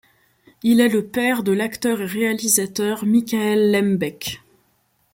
Il 0.63 0.81
est 0.81 0.89
le 0.89 1.05
père 1.05 1.43
de 1.43 1.51
l'acteur 1.51 2.01
et 2.01 2.05
réalisateur 2.07 3.05
Michael 3.05 3.69
Lembeck. 3.71 4.41